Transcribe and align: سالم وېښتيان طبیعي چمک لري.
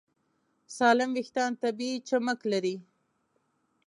سالم 0.77 1.09
وېښتيان 1.15 1.51
طبیعي 1.63 1.97
چمک 2.09 2.39
لري. 2.51 2.75